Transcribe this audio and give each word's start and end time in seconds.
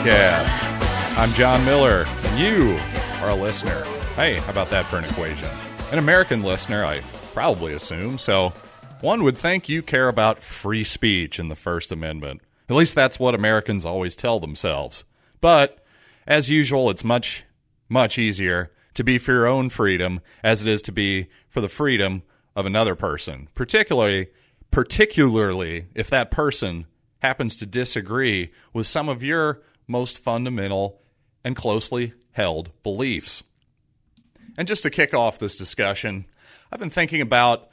Podcast. 0.00 1.18
I'm 1.18 1.30
John 1.34 1.62
Miller, 1.66 2.06
and 2.06 2.38
you 2.38 2.78
are 3.20 3.28
a 3.28 3.34
listener. 3.34 3.84
Hey, 4.16 4.38
how 4.38 4.50
about 4.50 4.70
that 4.70 4.86
for 4.86 4.96
an 4.96 5.04
equation? 5.04 5.50
An 5.92 5.98
American 5.98 6.42
listener, 6.42 6.86
I 6.86 7.00
probably 7.34 7.74
assume. 7.74 8.16
So, 8.16 8.54
one 9.02 9.22
would 9.24 9.36
think 9.36 9.68
you 9.68 9.82
care 9.82 10.08
about 10.08 10.42
free 10.42 10.84
speech 10.84 11.38
in 11.38 11.48
the 11.48 11.54
First 11.54 11.92
Amendment. 11.92 12.40
At 12.70 12.76
least 12.76 12.94
that's 12.94 13.20
what 13.20 13.34
Americans 13.34 13.84
always 13.84 14.16
tell 14.16 14.40
themselves. 14.40 15.04
But, 15.42 15.84
as 16.26 16.48
usual, 16.48 16.88
it's 16.88 17.04
much, 17.04 17.44
much 17.90 18.16
easier 18.18 18.72
to 18.94 19.04
be 19.04 19.18
for 19.18 19.32
your 19.32 19.46
own 19.46 19.68
freedom 19.68 20.22
as 20.42 20.62
it 20.62 20.68
is 20.68 20.80
to 20.82 20.92
be 20.92 21.28
for 21.50 21.60
the 21.60 21.68
freedom 21.68 22.22
of 22.56 22.64
another 22.64 22.94
person, 22.94 23.48
particularly 23.54 24.28
particularly 24.70 25.88
if 25.94 26.08
that 26.08 26.30
person 26.30 26.86
happens 27.18 27.56
to 27.56 27.66
disagree 27.66 28.50
with 28.72 28.86
some 28.86 29.08
of 29.08 29.22
your 29.22 29.60
most 29.90 30.18
fundamental 30.18 31.02
and 31.44 31.56
closely 31.56 32.14
held 32.32 32.70
beliefs. 32.82 33.42
And 34.56 34.68
just 34.68 34.84
to 34.84 34.90
kick 34.90 35.12
off 35.12 35.38
this 35.38 35.56
discussion, 35.56 36.26
I've 36.70 36.78
been 36.78 36.90
thinking 36.90 37.20
about 37.20 37.68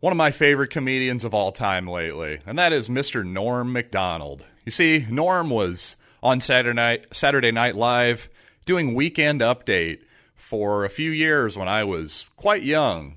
one 0.00 0.12
of 0.12 0.16
my 0.16 0.30
favorite 0.30 0.68
comedians 0.68 1.24
of 1.24 1.34
all 1.34 1.52
time 1.52 1.86
lately, 1.86 2.40
and 2.46 2.58
that 2.58 2.72
is 2.72 2.88
Mr. 2.88 3.24
Norm 3.24 3.72
MacDonald. 3.72 4.42
You 4.64 4.70
see, 4.70 5.06
Norm 5.10 5.50
was 5.50 5.96
on 6.22 6.40
Saturday 6.40 6.74
Night, 6.74 7.06
Saturday 7.12 7.52
Night 7.52 7.74
Live 7.74 8.28
doing 8.64 8.94
Weekend 8.94 9.40
Update 9.40 10.00
for 10.34 10.84
a 10.84 10.90
few 10.90 11.10
years 11.10 11.56
when 11.56 11.68
I 11.68 11.84
was 11.84 12.26
quite 12.36 12.62
young, 12.62 13.16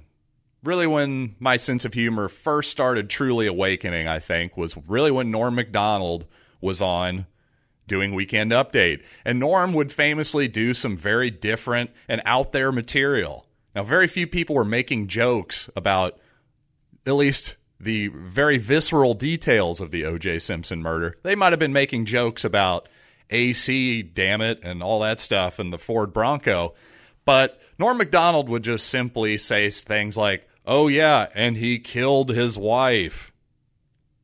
really 0.64 0.88
when 0.88 1.36
my 1.40 1.58
sense 1.58 1.86
of 1.86 1.94
humor 1.94 2.28
first 2.28 2.72
started 2.72 3.10
truly 3.10 3.48
awakening, 3.48 4.08
I 4.08 4.20
think, 4.20 4.58
was 4.58 4.78
really 4.88 5.12
when 5.12 5.32
Norm 5.32 5.56
MacDonald 5.56 6.26
was 6.60 6.82
on 6.82 7.26
doing 7.88 8.14
Weekend 8.14 8.52
Update. 8.52 9.02
And 9.26 9.40
Norm 9.40 9.74
would 9.74 9.92
famously 9.92 10.48
do 10.48 10.74
some 10.74 10.98
very 10.98 11.32
different 11.32 11.92
and 12.08 12.22
out 12.26 12.52
there 12.52 12.72
material. 12.72 13.48
Now, 13.76 13.84
very 13.84 14.08
few 14.08 14.28
people 14.28 14.56
were 14.56 14.66
making 14.66 15.08
jokes 15.08 15.70
about 15.76 16.20
at 17.06 17.14
least 17.14 17.56
the 17.80 18.08
very 18.08 18.58
visceral 18.58 19.14
details 19.14 19.80
of 19.80 19.92
the 19.92 20.06
O.J. 20.06 20.40
Simpson 20.40 20.82
murder. 20.82 21.18
They 21.24 21.36
might 21.36 21.54
have 21.54 21.60
been 21.60 21.74
making 21.74 22.06
jokes 22.06 22.44
about 22.44 22.90
AC, 23.30 24.02
damn 24.04 24.42
it, 24.42 24.60
and 24.64 24.82
all 24.82 25.02
that 25.02 25.20
stuff, 25.20 25.60
and 25.60 25.72
the 25.72 25.78
Ford 25.78 26.12
Bronco. 26.14 26.74
But 27.26 27.60
Norm 27.78 27.98
MacDonald 27.98 28.50
would 28.50 28.64
just 28.64 28.88
simply 28.88 29.38
say 29.38 29.70
things 29.70 30.18
like, 30.18 30.48
oh, 30.66 30.88
yeah, 30.88 31.28
and 31.36 31.58
he 31.58 31.80
killed 31.80 32.30
his 32.30 32.58
wife. 32.58 33.32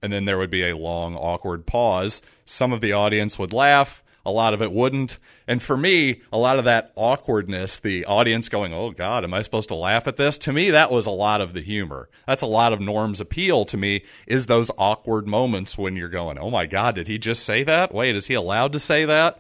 And 0.04 0.14
then 0.14 0.26
there 0.26 0.38
would 0.38 0.50
be 0.50 0.70
a 0.70 0.78
long, 0.78 1.16
awkward 1.16 1.66
pause. 1.66 2.22
Some 2.46 2.74
of 2.74 2.82
the 2.82 2.92
audience 2.92 3.40
would 3.40 3.54
laugh, 3.54 4.04
a 4.26 4.32
lot 4.32 4.54
of 4.54 4.62
it 4.62 4.72
wouldn't. 4.72 5.18
And 5.48 5.62
for 5.62 5.76
me, 5.76 6.22
a 6.32 6.38
lot 6.38 6.60
of 6.60 6.66
that 6.66 6.92
awkwardness, 6.96 7.80
the 7.80 8.06
audience 8.06 8.50
going, 8.50 8.74
oh, 8.74 8.92
God, 8.92 9.24
am 9.24 9.34
I 9.34 9.42
supposed 9.42 9.70
to 9.70 9.76
laugh 9.76 10.06
at 10.06 10.18
this? 10.18 10.38
To 10.40 10.54
me, 10.54 10.72
that 10.72 10.92
was 10.92 11.06
a 11.06 11.12
lot 11.12 11.42
of 11.42 11.54
the 11.54 11.62
humor. 11.62 12.10
That's 12.28 12.42
a 12.42 12.48
lot 12.48 12.74
of 12.74 12.82
Norm's 12.82 13.22
appeal 13.22 13.66
to 13.66 13.78
me, 13.78 14.04
is 14.28 14.46
those 14.46 14.70
awkward 14.78 15.26
moments 15.26 15.78
when 15.78 15.96
you're 15.96 16.10
going, 16.10 16.38
oh, 16.38 16.50
my 16.50 16.66
God, 16.66 16.96
did 16.96 17.08
he 17.08 17.18
just 17.18 17.44
say 17.44 17.64
that? 17.64 17.94
Wait, 17.94 18.16
is 18.16 18.28
he 18.28 18.34
allowed 18.34 18.74
to 18.74 18.80
say 18.80 19.06
that? 19.06 19.40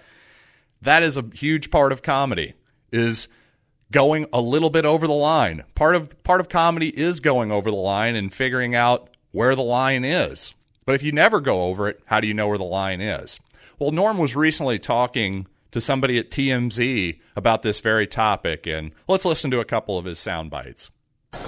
That 0.81 1.03
is 1.03 1.17
a 1.17 1.25
huge 1.33 1.71
part 1.71 1.91
of 1.91 2.01
comedy, 2.01 2.53
is 2.91 3.27
going 3.91 4.27
a 4.33 4.41
little 4.41 4.69
bit 4.69 4.85
over 4.85 5.07
the 5.07 5.13
line. 5.13 5.63
Part 5.75 5.95
of 5.95 6.23
part 6.23 6.41
of 6.41 6.49
comedy 6.49 6.89
is 6.89 7.19
going 7.19 7.51
over 7.51 7.69
the 7.69 7.77
line 7.77 8.15
and 8.15 8.33
figuring 8.33 8.75
out 8.75 9.09
where 9.33 9.55
the 9.55 9.63
line 9.63 10.05
is. 10.05 10.53
But 10.85 10.95
if 10.95 11.03
you 11.03 11.11
never 11.11 11.41
go 11.41 11.63
over 11.63 11.89
it, 11.89 11.99
how 12.05 12.21
do 12.21 12.27
you 12.27 12.33
know 12.33 12.47
where 12.47 12.57
the 12.57 12.63
line 12.63 13.01
is? 13.01 13.41
Well, 13.77 13.91
Norm 13.91 14.17
was 14.17 14.35
recently 14.35 14.79
talking 14.79 15.47
to 15.71 15.81
somebody 15.81 16.17
at 16.17 16.29
TMZ 16.29 17.19
about 17.35 17.63
this 17.63 17.79
very 17.81 18.07
topic, 18.07 18.65
and 18.67 18.91
let's 19.07 19.25
listen 19.25 19.51
to 19.51 19.59
a 19.59 19.65
couple 19.65 19.97
of 19.97 20.05
his 20.05 20.19
sound 20.19 20.49
bites. 20.51 20.91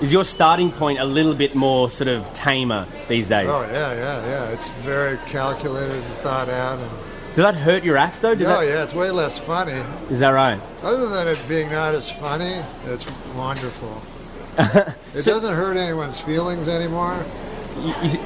Is 0.01 0.12
your 0.12 0.25
starting 0.25 0.72
point 0.72 1.00
a 1.00 1.06
little 1.06 1.35
bit 1.35 1.53
more 1.53 1.91
sort 1.91 2.07
of 2.07 2.34
tamer 2.34 2.88
these 3.07 3.28
days? 3.28 3.47
Oh 3.47 3.62
yeah, 3.62 3.94
yeah, 3.94 4.25
yeah. 4.25 4.50
It's 4.50 4.67
very 4.81 5.17
calculated 5.28 6.03
and 6.03 6.16
thought 6.16 6.50
out, 6.50 6.79
and 6.79 6.90
does 7.35 7.44
that 7.44 7.56
hurt 7.56 7.84
your 7.84 7.97
act 7.97 8.22
though? 8.22 8.34
Does 8.34 8.47
oh 8.47 8.62
that... 8.62 8.67
yeah, 8.67 8.84
it's 8.84 8.94
way 8.94 9.12
less 9.12 9.38
funny. 9.38 9.84
Is 10.09 10.22
that 10.22 10.29
right? 10.29 10.59
Other 10.81 11.07
than 11.07 11.28
it 11.28 11.40
being 11.47 11.69
not 11.69 11.94
as 11.94 12.09
funny, 12.09 12.63
it's 12.85 13.06
wonderful. 13.35 14.02
it 14.57 14.96
so, 15.23 15.34
doesn't 15.34 15.53
hurt 15.53 15.78
anyone's 15.78 16.19
feelings 16.19 16.67
anymore, 16.67 17.25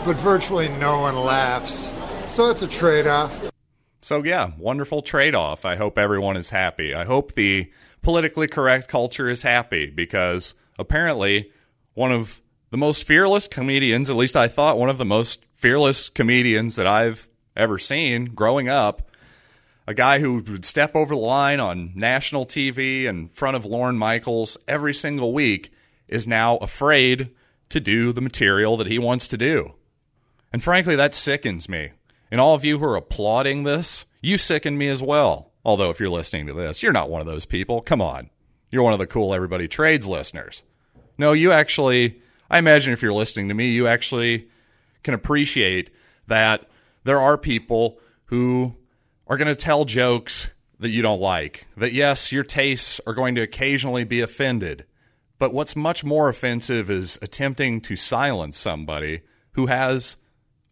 but 0.06 0.16
virtually 0.18 0.70
no 0.70 1.00
one 1.00 1.16
laughs. 1.16 1.88
So 2.34 2.52
it's 2.52 2.62
a 2.62 2.68
trade-off. 2.68 3.52
So 4.02 4.24
yeah, 4.24 4.52
wonderful 4.58 5.02
trade-off. 5.02 5.66
I 5.66 5.76
hope 5.76 5.98
everyone 5.98 6.38
is 6.38 6.50
happy. 6.50 6.94
I 6.94 7.06
hope 7.06 7.34
the 7.34 7.72
politically 8.02 8.48
correct 8.48 8.88
culture 8.88 9.30
is 9.30 9.42
happy 9.42 9.88
because 9.88 10.54
apparently 10.78 11.52
one 11.96 12.12
of 12.12 12.42
the 12.70 12.78
most 12.78 13.04
fearless 13.04 13.48
comedians, 13.48 14.10
at 14.10 14.16
least 14.16 14.36
I 14.36 14.48
thought 14.48 14.78
one 14.78 14.90
of 14.90 14.98
the 14.98 15.06
most 15.06 15.46
fearless 15.54 16.10
comedians 16.10 16.76
that 16.76 16.88
I've 16.88 17.28
ever 17.58 17.78
seen 17.80 18.26
growing 18.26 18.70
up. 18.70 19.10
A 19.88 19.94
guy 19.94 20.20
who 20.20 20.36
would 20.36 20.66
step 20.66 20.96
over 20.96 21.16
the 21.16 21.20
line 21.20 21.60
on 21.60 21.92
national 21.96 22.46
TV 22.46 23.06
in 23.06 23.28
front 23.28 23.58
of 23.58 23.66
Lorne 23.66 23.98
Michaels 23.98 24.56
every 24.68 24.94
single 24.94 25.34
week 25.34 25.74
is 26.08 26.28
now 26.28 26.58
afraid 26.58 27.32
to 27.70 27.80
do 27.80 28.12
the 28.12 28.22
material 28.22 28.78
that 28.78 28.88
he 28.88 29.00
wants 29.00 29.28
to 29.30 29.38
do. 29.38 29.74
And 30.52 30.64
frankly, 30.64 30.96
that 30.96 31.14
sickens 31.14 31.70
me. 31.70 31.92
And 32.32 32.42
all 32.42 32.56
of 32.56 32.66
you 32.66 32.80
who 32.80 32.86
are 32.86 32.96
applauding 32.96 33.64
this, 33.64 34.06
you 34.22 34.38
sicken 34.38 34.78
me 34.78 34.88
as 34.90 35.02
well. 35.02 35.52
Although, 35.66 35.90
if 35.90 36.00
you're 36.00 36.10
listening 36.10 36.48
to 36.48 36.54
this, 36.54 36.82
you're 36.82 36.94
not 36.94 37.10
one 37.10 37.22
of 37.22 37.28
those 37.28 37.46
people. 37.46 37.82
Come 37.82 38.02
on. 38.02 38.30
You're 38.72 38.84
one 38.84 38.94
of 38.94 39.00
the 39.00 39.08
cool 39.08 39.34
Everybody 39.34 39.68
Trades 39.68 40.08
listeners. 40.08 40.64
No, 41.18 41.34
you 41.34 41.52
actually, 41.52 42.22
I 42.50 42.60
imagine 42.60 42.94
if 42.94 43.02
you're 43.02 43.14
listening 43.14 43.50
to 43.50 43.54
me, 43.54 43.70
you 43.70 43.88
actually 43.88 44.48
can 45.04 45.14
appreciate 45.14 45.92
that 46.28 46.70
there 47.04 47.20
are 47.20 47.38
people 47.38 48.00
who 48.26 48.76
are 49.28 49.38
going 49.38 49.48
to 49.48 49.56
tell 49.56 49.86
jokes 49.86 50.50
that 50.80 50.90
you 50.90 51.02
don't 51.02 51.22
like. 51.22 51.68
That, 51.78 51.94
yes, 51.94 52.32
your 52.32 52.44
tastes 52.44 53.02
are 53.06 53.14
going 53.14 53.36
to 53.36 53.42
occasionally 53.42 54.04
be 54.04 54.22
offended. 54.22 54.86
But 55.40 55.54
what's 55.54 55.76
much 55.76 56.04
more 56.04 56.28
offensive 56.28 56.90
is 56.90 57.18
attempting 57.22 57.80
to 57.82 57.96
silence 57.96 58.58
somebody 58.58 59.22
who 59.54 59.68
has 59.68 60.18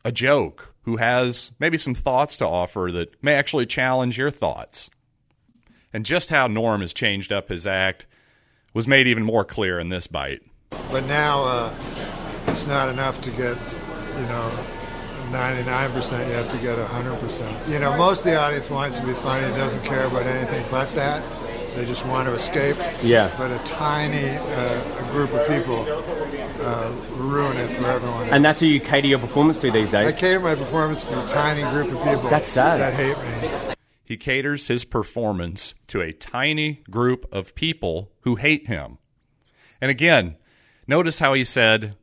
a 0.04 0.12
joke, 0.12 0.76
who 0.82 0.98
has 0.98 1.52
maybe 1.60 1.78
some 1.78 1.96
thoughts 1.96 2.38
to 2.38 2.46
offer 2.46 2.90
that 2.92 3.22
may 3.24 3.34
actually 3.34 3.66
challenge 3.66 4.18
your 4.18 4.30
thoughts. 4.30 4.90
And 5.94 6.06
just 6.06 6.30
how 6.30 6.48
Norm 6.48 6.82
has 6.82 6.94
changed 6.94 7.32
up 7.32 7.48
his 7.48 7.66
act 7.66 8.06
was 8.74 8.88
made 8.88 9.08
even 9.08 9.24
more 9.24 9.46
clear 9.46 9.80
in 9.80 9.90
this 9.90 10.06
bite. 10.06 10.42
But 10.70 11.06
now 11.06 11.44
uh, 11.44 11.74
it's 12.48 12.68
not 12.68 12.90
enough 12.90 13.22
to 13.22 13.32
get, 13.32 13.58
you 14.16 14.26
know, 14.28 14.66
99%, 15.32 16.28
you 16.28 16.34
have 16.34 16.52
to 16.52 16.58
get 16.58 16.78
100%. 16.78 17.70
You 17.70 17.80
know, 17.80 17.98
most 17.98 18.20
of 18.20 18.26
the 18.26 18.36
audience 18.36 18.70
wants 18.70 18.98
to 18.98 19.06
be 19.06 19.14
funny, 19.14 19.48
doesn't 19.58 19.84
care 19.84 20.06
about 20.06 20.24
anything 20.24 20.66
but 20.72 20.94
that. 20.96 21.24
They 21.78 21.86
just 21.86 22.04
want 22.08 22.28
to 22.28 22.34
escape. 22.34 22.76
Yeah. 23.04 23.32
But 23.38 23.52
a 23.52 23.60
tiny 23.60 24.30
uh, 24.30 25.12
group 25.12 25.32
of 25.32 25.48
people 25.48 25.86
uh, 26.60 26.92
ruin 27.18 27.56
it 27.56 27.78
for 27.78 27.86
everyone. 27.86 28.30
And 28.30 28.44
that's 28.44 28.60
who 28.60 28.66
you 28.66 28.80
cater 28.80 29.06
your 29.06 29.20
performance 29.20 29.60
to 29.60 29.70
these 29.70 29.92
days? 29.92 30.16
I 30.16 30.20
cater 30.20 30.40
my 30.40 30.56
performance 30.56 31.04
to 31.04 31.24
a 31.24 31.28
tiny 31.28 31.62
group 31.62 31.96
of 31.96 32.04
people 32.04 32.32
that's 32.32 32.48
sad. 32.48 32.80
that 32.80 32.96
hate 32.96 33.16
me. 33.20 33.76
He 34.04 34.18
caters 34.18 34.68
his 34.70 34.86
performance 34.86 35.76
to 35.90 36.02
a 36.02 36.12
tiny 36.12 36.82
group 36.90 37.32
of 37.32 37.54
people 37.54 38.12
who 38.22 38.38
hate 38.38 38.66
him. 38.66 38.98
And 39.80 39.92
again, 39.92 40.38
notice 40.88 41.20
how 41.20 41.36
he 41.36 41.44
said 41.44 41.96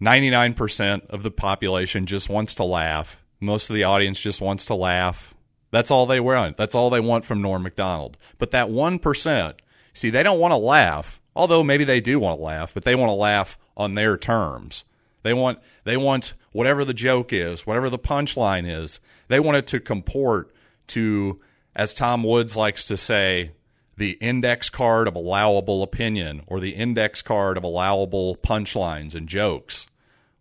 99% 0.00 1.04
of 1.08 1.22
the 1.22 1.30
population 1.30 2.06
just 2.06 2.30
wants 2.30 2.54
to 2.54 2.64
laugh. 2.64 3.22
Most 3.40 3.68
of 3.68 3.74
the 3.74 3.84
audience 3.84 4.18
just 4.18 4.40
wants 4.40 4.64
to 4.66 4.74
laugh. 4.74 5.31
That's 5.72 5.90
all 5.90 6.06
they 6.06 6.20
want. 6.20 6.56
That's 6.56 6.74
all 6.76 6.90
they 6.90 7.00
want 7.00 7.24
from 7.24 7.42
Norm 7.42 7.64
MacDonald. 7.64 8.16
But 8.38 8.52
that 8.52 8.68
1%, 8.68 9.54
see, 9.92 10.10
they 10.10 10.22
don't 10.22 10.38
want 10.38 10.52
to 10.52 10.58
laugh, 10.58 11.20
although 11.34 11.64
maybe 11.64 11.82
they 11.82 12.00
do 12.00 12.20
want 12.20 12.38
to 12.38 12.44
laugh, 12.44 12.72
but 12.72 12.84
they 12.84 12.94
want 12.94 13.08
to 13.08 13.14
laugh 13.14 13.58
on 13.76 13.94
their 13.94 14.16
terms. 14.16 14.84
They 15.22 15.32
want 15.34 15.58
they 15.84 15.96
want 15.96 16.34
whatever 16.52 16.84
the 16.84 16.94
joke 16.94 17.32
is, 17.32 17.66
whatever 17.66 17.88
the 17.88 17.98
punchline 17.98 18.70
is. 18.70 19.00
They 19.28 19.40
want 19.40 19.56
it 19.56 19.66
to 19.68 19.80
comport 19.80 20.52
to 20.88 21.40
as 21.74 21.94
Tom 21.94 22.22
Woods 22.22 22.56
likes 22.56 22.86
to 22.88 22.96
say, 22.96 23.52
the 23.96 24.12
index 24.20 24.68
card 24.68 25.06
of 25.08 25.14
allowable 25.14 25.82
opinion 25.82 26.42
or 26.46 26.60
the 26.60 26.74
index 26.74 27.22
card 27.22 27.56
of 27.56 27.64
allowable 27.64 28.36
punchlines 28.36 29.14
and 29.14 29.28
jokes. 29.28 29.86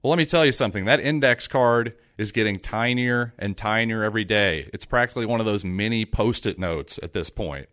Well, 0.02 0.10
let 0.10 0.18
me 0.18 0.26
tell 0.26 0.46
you 0.46 0.52
something. 0.52 0.86
That 0.86 1.00
index 1.00 1.48
card 1.48 1.94
is 2.22 2.32
getting 2.32 2.58
tinier 2.58 3.34
and 3.40 3.58
tinier 3.58 4.04
every 4.04 4.24
day. 4.24 4.70
It's 4.72 4.86
practically 4.86 5.26
one 5.26 5.40
of 5.40 5.48
those 5.48 5.66
mini 5.66 6.06
post 6.06 6.46
it 6.46 6.60
notes 6.60 7.00
at 7.02 7.14
this 7.14 7.32
point. 7.32 7.68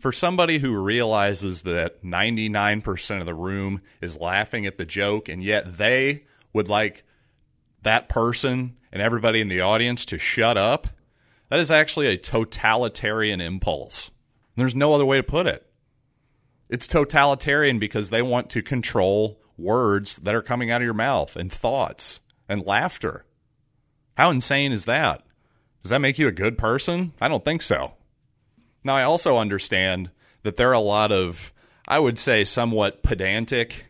For 0.00 0.10
somebody 0.10 0.58
who 0.58 0.82
realizes 0.82 1.62
that 1.62 2.02
99% 2.02 3.20
of 3.20 3.26
the 3.26 3.34
room 3.34 3.80
is 4.00 4.18
laughing 4.18 4.66
at 4.66 4.76
the 4.76 4.84
joke, 4.84 5.28
and 5.28 5.44
yet 5.44 5.78
they 5.78 6.24
would 6.52 6.68
like 6.68 7.04
that 7.82 8.08
person 8.08 8.76
and 8.92 9.00
everybody 9.00 9.40
in 9.40 9.46
the 9.46 9.60
audience 9.60 10.04
to 10.06 10.18
shut 10.18 10.56
up, 10.56 10.88
That 11.48 11.60
is 11.60 11.70
actually 11.70 12.06
a 12.08 12.16
totalitarian 12.16 13.40
impulse. 13.40 14.10
There's 14.56 14.74
no 14.74 14.94
other 14.94 15.04
way 15.04 15.18
to 15.18 15.22
put 15.22 15.46
it. 15.46 15.64
It's 16.70 16.88
totalitarian 16.88 17.78
because 17.78 18.10
they 18.10 18.22
want 18.22 18.50
to 18.50 18.62
control 18.62 19.38
words 19.56 20.16
that 20.16 20.34
are 20.34 20.42
coming 20.42 20.70
out 20.70 20.80
of 20.80 20.86
your 20.86 20.94
mouth 20.94 21.36
and 21.36 21.52
thoughts 21.52 22.20
and 22.52 22.66
laughter. 22.66 23.24
How 24.16 24.30
insane 24.30 24.72
is 24.72 24.84
that? 24.84 25.24
Does 25.82 25.90
that 25.90 26.00
make 26.00 26.18
you 26.18 26.28
a 26.28 26.32
good 26.32 26.58
person? 26.58 27.12
I 27.20 27.28
don't 27.28 27.44
think 27.44 27.62
so. 27.62 27.94
Now, 28.84 28.94
I 28.94 29.02
also 29.02 29.38
understand 29.38 30.10
that 30.42 30.56
there 30.56 30.70
are 30.70 30.74
a 30.74 30.80
lot 30.80 31.10
of, 31.10 31.52
I 31.88 31.98
would 31.98 32.18
say, 32.18 32.44
somewhat 32.44 33.02
pedantic 33.02 33.86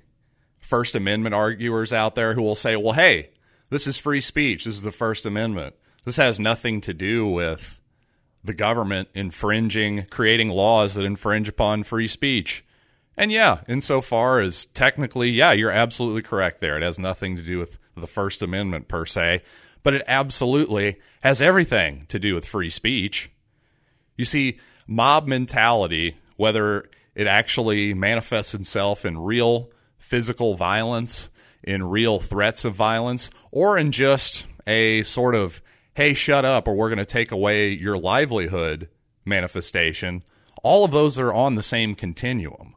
First 0.58 0.94
Amendment 0.94 1.34
arguers 1.34 1.92
out 1.92 2.14
there 2.14 2.34
who 2.34 2.42
will 2.42 2.54
say, 2.54 2.76
well, 2.76 2.94
hey, 2.94 3.30
this 3.70 3.86
is 3.86 3.98
free 3.98 4.20
speech. 4.20 4.64
This 4.64 4.76
is 4.76 4.82
the 4.82 4.92
First 4.92 5.26
Amendment. 5.26 5.74
This 6.04 6.16
has 6.16 6.38
nothing 6.38 6.80
to 6.82 6.94
do 6.94 7.26
with 7.26 7.80
the 8.44 8.54
government 8.54 9.08
infringing, 9.14 10.06
creating 10.06 10.50
laws 10.50 10.94
that 10.94 11.04
infringe 11.04 11.48
upon 11.48 11.82
free 11.82 12.08
speech. 12.08 12.64
And 13.16 13.30
yeah, 13.30 13.60
insofar 13.68 14.40
as 14.40 14.66
technically, 14.66 15.30
yeah, 15.30 15.52
you're 15.52 15.70
absolutely 15.70 16.22
correct 16.22 16.60
there. 16.60 16.76
It 16.76 16.82
has 16.82 16.98
nothing 16.98 17.36
to 17.36 17.42
do 17.42 17.58
with 17.58 17.78
the 17.96 18.06
First 18.06 18.42
Amendment 18.42 18.88
per 18.88 19.06
se, 19.06 19.42
but 19.82 19.94
it 19.94 20.02
absolutely 20.06 20.98
has 21.22 21.42
everything 21.42 22.06
to 22.08 22.18
do 22.18 22.34
with 22.34 22.46
free 22.46 22.70
speech. 22.70 23.30
You 24.16 24.24
see, 24.24 24.58
mob 24.86 25.26
mentality, 25.26 26.16
whether 26.36 26.88
it 27.14 27.26
actually 27.26 27.94
manifests 27.94 28.54
itself 28.54 29.04
in 29.04 29.18
real 29.18 29.70
physical 29.98 30.54
violence, 30.54 31.28
in 31.62 31.84
real 31.84 32.18
threats 32.18 32.64
of 32.64 32.74
violence, 32.74 33.30
or 33.50 33.78
in 33.78 33.92
just 33.92 34.46
a 34.66 35.02
sort 35.02 35.34
of, 35.34 35.60
hey, 35.94 36.14
shut 36.14 36.44
up, 36.44 36.66
or 36.66 36.74
we're 36.74 36.88
going 36.88 36.98
to 36.98 37.04
take 37.04 37.30
away 37.30 37.70
your 37.70 37.98
livelihood 37.98 38.88
manifestation, 39.24 40.22
all 40.62 40.84
of 40.84 40.90
those 40.90 41.18
are 41.18 41.32
on 41.32 41.54
the 41.54 41.62
same 41.62 41.94
continuum. 41.94 42.74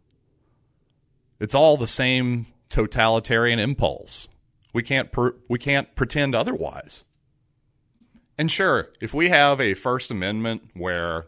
It's 1.39 1.55
all 1.55 1.77
the 1.77 1.87
same 1.87 2.47
totalitarian 2.69 3.59
impulse. 3.59 4.27
We 4.75 4.83
can't 4.83 5.09
per- 5.09 5.37
we 5.47 5.57
can't 5.57 5.95
pretend 5.95 6.35
otherwise. 6.35 7.05
And 8.37 8.51
sure, 8.51 8.91
if 8.99 9.13
we 9.13 9.29
have 9.29 9.61
a 9.61 9.73
First 9.73 10.11
Amendment 10.11 10.71
where 10.73 11.27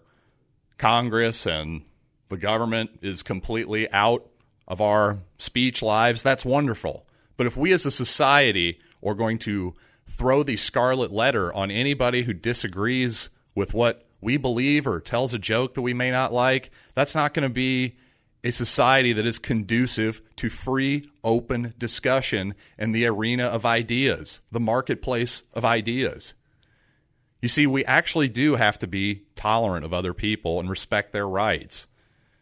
Congress 0.77 1.47
and 1.47 1.85
the 2.27 2.35
government 2.35 2.99
is 3.01 3.23
completely 3.23 3.89
out 3.93 4.29
of 4.67 4.81
our 4.81 5.19
speech 5.37 5.81
lives, 5.81 6.21
that's 6.21 6.43
wonderful. 6.43 7.07
But 7.37 7.47
if 7.47 7.55
we 7.55 7.71
as 7.71 7.85
a 7.85 7.91
society 7.91 8.81
are 9.01 9.15
going 9.15 9.39
to 9.39 9.75
throw 10.07 10.43
the 10.43 10.57
scarlet 10.57 11.11
letter 11.11 11.53
on 11.53 11.71
anybody 11.71 12.23
who 12.23 12.33
disagrees 12.33 13.29
with 13.55 13.73
what 13.73 14.09
we 14.19 14.35
believe 14.35 14.85
or 14.85 14.99
tells 14.99 15.33
a 15.33 15.39
joke 15.39 15.73
that 15.75 15.83
we 15.83 15.93
may 15.93 16.11
not 16.11 16.33
like, 16.33 16.69
that's 16.95 17.15
not 17.15 17.33
going 17.33 17.47
to 17.47 17.53
be 17.53 17.95
a 18.47 18.51
society 18.51 19.11
that 19.11 19.25
is 19.25 19.39
conducive 19.39 20.21
to 20.37 20.49
free, 20.49 21.03
open 21.21 21.73
discussion 21.77 22.55
in 22.79 22.93
the 22.93 23.05
arena 23.05 23.43
of 23.43 23.65
ideas, 23.65 24.39
the 24.53 24.59
marketplace 24.59 25.43
of 25.53 25.65
ideas. 25.65 26.33
You 27.41 27.49
see, 27.49 27.67
we 27.67 27.83
actually 27.83 28.29
do 28.29 28.55
have 28.55 28.79
to 28.79 28.87
be 28.87 29.23
tolerant 29.35 29.83
of 29.83 29.93
other 29.93 30.13
people 30.13 30.61
and 30.61 30.69
respect 30.69 31.11
their 31.11 31.27
rights. 31.27 31.87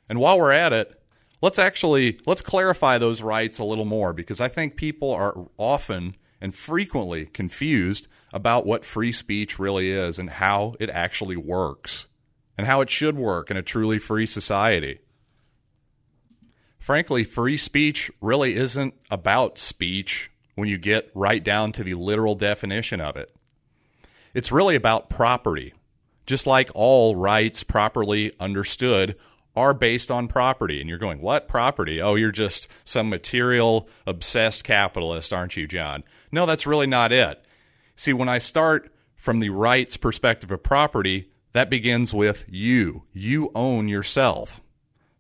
And 0.08 0.20
while 0.20 0.40
we're 0.40 0.52
at 0.52 0.74
it, 0.74 1.02
let's 1.42 1.58
actually 1.58 2.20
let's 2.28 2.44
clarify 2.44 3.00
those 3.00 3.24
rights 3.24 3.58
a 3.58 3.64
little 3.64 3.84
more 3.84 4.14
because 4.14 4.40
I 4.40 4.48
think 4.48 4.76
people 4.76 5.10
are 5.10 5.48
often 5.58 6.16
and 6.40 6.54
frequently 6.54 7.26
confused 7.26 8.08
about 8.32 8.68
what 8.68 8.86
free 8.86 9.12
speech 9.12 9.58
really 9.58 9.90
is 9.90 10.20
and 10.20 10.30
how 10.30 10.76
it 10.80 10.92
actually 10.92 11.38
works 11.38 12.06
and 12.60 12.68
how 12.68 12.82
it 12.82 12.92
should 12.92 13.18
work 13.18 13.50
in 13.50 13.58
a 13.58 13.64
truly 13.64 13.98
free 13.98 14.28
society 14.28 15.00
frankly, 16.86 17.24
free 17.24 17.58
speech 17.58 18.12
really 18.22 18.54
isn't 18.54 18.94
about 19.10 19.58
speech 19.58 20.30
when 20.54 20.70
you 20.70 20.78
get 20.78 21.10
right 21.16 21.44
down 21.44 21.72
to 21.72 21.84
the 21.84 21.96
literal 21.96 22.36
definition 22.36 23.02
of 23.02 23.18
it. 23.18 23.36
It's 24.36 24.52
really 24.52 24.76
about 24.76 25.10
property. 25.10 25.74
Just 26.28 26.46
like 26.46 26.70
all 26.76 27.16
rights 27.16 27.64
properly 27.64 28.34
understood 28.40 29.20
are 29.56 29.74
based 29.74 30.12
on 30.12 30.28
property. 30.28 30.80
And 30.80 30.88
you're 30.88 31.00
going, 31.00 31.22
what 31.22 31.48
property? 31.48 32.00
Oh, 32.00 32.14
you're 32.14 32.32
just 32.32 32.68
some 32.84 33.10
material 33.10 33.90
obsessed 34.06 34.64
capitalist, 34.64 35.34
aren't 35.34 35.58
you, 35.58 35.66
John? 35.66 36.04
No, 36.32 36.46
that's 36.46 36.68
really 36.68 36.86
not 36.86 37.12
it. 37.12 37.44
See, 37.96 38.14
when 38.14 38.30
I 38.30 38.38
start 38.38 38.94
from 39.16 39.40
the 39.40 39.50
rights 39.50 39.98
perspective 39.98 40.52
of 40.52 40.62
property, 40.62 41.32
that 41.54 41.72
begins 41.72 42.14
with 42.14 42.46
you. 42.48 43.06
You 43.12 43.50
own 43.56 43.88
yourself. 43.88 44.62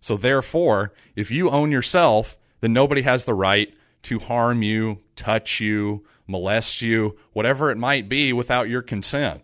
So 0.05 0.17
therefore, 0.17 0.93
if 1.15 1.31
you 1.31 1.49
own 1.49 1.71
yourself, 1.71 2.37
then 2.61 2.73
nobody 2.73 3.01
has 3.01 3.25
the 3.25 3.33
right 3.33 3.73
to 4.03 4.19
harm 4.19 4.61
you, 4.61 4.99
touch 5.15 5.59
you, 5.59 6.05
molest 6.27 6.83
you, 6.83 7.17
whatever 7.33 7.71
it 7.71 7.77
might 7.79 8.07
be 8.07 8.31
without 8.31 8.69
your 8.69 8.83
consent. 8.83 9.41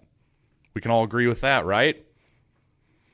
We 0.76 0.82
can 0.82 0.92
all 0.92 1.04
agree 1.04 1.26
with 1.26 1.42
that, 1.42 1.66
right? 1.66 2.06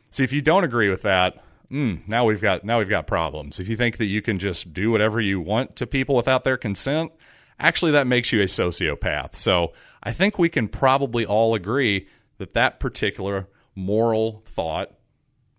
See, 0.09 0.25
if 0.25 0.33
you 0.33 0.41
don't 0.41 0.65
agree 0.65 0.89
with 0.89 1.03
that, 1.03 1.41
mm, 1.71 2.05
now 2.05 2.25
we've 2.25 2.41
got 2.41 2.65
now 2.65 2.79
we've 2.79 2.89
got 2.89 3.07
problems. 3.07 3.61
If 3.61 3.69
you 3.69 3.77
think 3.77 3.95
that 3.95 4.07
you 4.07 4.21
can 4.21 4.39
just 4.39 4.73
do 4.73 4.91
whatever 4.91 5.21
you 5.21 5.39
want 5.39 5.77
to 5.77 5.88
people 5.88 6.17
without 6.17 6.44
their 6.44 6.57
consent, 6.57 7.13
actually 7.61 7.94
that 7.94 8.07
makes 8.07 8.33
you 8.33 8.41
a 8.41 8.47
sociopath. 8.47 9.38
So, 9.38 9.71
I 10.03 10.11
think 10.11 10.38
we 10.38 10.49
can 10.49 10.67
probably 10.67 11.25
all 11.25 11.55
agree 11.55 12.09
that 12.39 12.55
that 12.55 12.81
particular 12.81 13.47
moral 13.73 14.44
thought 14.45 14.97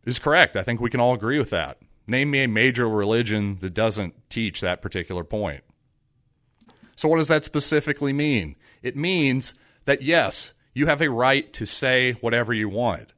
is 0.04 0.18
correct. 0.18 0.56
I 0.56 0.62
think 0.62 0.80
we 0.80 0.90
can 0.90 1.00
all 1.00 1.14
agree 1.14 1.38
with 1.38 1.50
that. 1.50 1.78
Name 2.06 2.30
me 2.30 2.42
a 2.42 2.48
major 2.48 2.88
religion 2.88 3.58
that 3.60 3.74
doesn't 3.74 4.30
teach 4.30 4.60
that 4.60 4.80
particular 4.80 5.24
point. 5.24 5.62
So, 6.96 7.08
what 7.08 7.18
does 7.18 7.28
that 7.28 7.44
specifically 7.44 8.12
mean? 8.12 8.56
It 8.82 8.96
means 8.96 9.54
that, 9.84 10.02
yes, 10.02 10.54
you 10.74 10.86
have 10.86 11.02
a 11.02 11.10
right 11.10 11.52
to 11.52 11.66
say 11.66 12.12
whatever 12.14 12.52
you 12.52 12.68
want. 12.68 13.12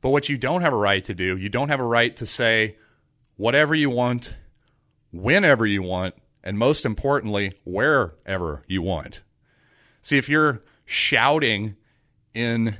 But 0.00 0.10
what 0.10 0.28
you 0.28 0.36
don't 0.36 0.62
have 0.62 0.72
a 0.72 0.76
right 0.76 1.04
to 1.04 1.14
do, 1.14 1.36
you 1.36 1.48
don't 1.48 1.68
have 1.68 1.78
a 1.78 1.84
right 1.84 2.16
to 2.16 2.26
say 2.26 2.76
whatever 3.36 3.74
you 3.74 3.90
want, 3.90 4.34
whenever 5.12 5.64
you 5.64 5.82
want, 5.82 6.14
and 6.42 6.58
most 6.58 6.84
importantly, 6.84 7.52
wherever 7.64 8.64
you 8.66 8.82
want. 8.82 9.22
See, 10.00 10.18
if 10.18 10.28
you're 10.28 10.62
shouting 10.84 11.76
in 12.34 12.76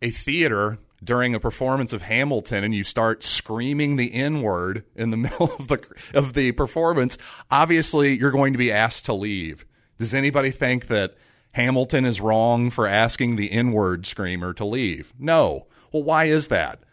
a 0.00 0.10
theater 0.10 0.78
during 1.02 1.34
a 1.34 1.40
performance 1.40 1.92
of 1.92 2.02
Hamilton 2.02 2.64
and 2.64 2.74
you 2.74 2.84
start 2.84 3.24
screaming 3.24 3.96
the 3.96 4.12
N 4.12 4.42
word 4.42 4.84
in 4.94 5.10
the 5.10 5.16
middle 5.16 5.52
of 5.58 5.68
the 5.68 5.86
of 6.14 6.34
the 6.34 6.52
performance, 6.52 7.18
obviously 7.50 8.18
you're 8.18 8.30
going 8.30 8.52
to 8.52 8.58
be 8.58 8.72
asked 8.72 9.06
to 9.06 9.14
leave. 9.14 9.64
Does 9.98 10.14
anybody 10.14 10.50
think 10.50 10.86
that 10.88 11.16
Hamilton 11.52 12.04
is 12.04 12.20
wrong 12.20 12.70
for 12.70 12.86
asking 12.86 13.36
the 13.36 13.50
N 13.50 13.72
word 13.72 14.06
screamer 14.06 14.52
to 14.54 14.64
leave? 14.64 15.12
No. 15.18 15.66
Well, 15.92 16.02
why 16.02 16.24
is 16.26 16.48
that? 16.48 16.84